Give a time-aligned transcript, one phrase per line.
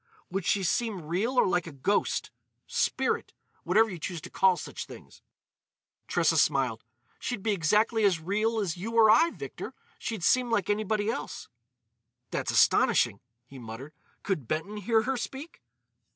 [0.31, 5.21] "Would she seem real or like a ghost—spirit—whatever you choose to call such things?"
[6.07, 6.83] Tressa smiled.
[7.19, 9.75] "She'd be exactly as real as you or I, Victor.
[9.99, 11.49] She'd seem like anybody else."
[12.31, 13.93] "That's astonishing," he muttered.
[14.23, 15.61] "Could Benton hear her speak?"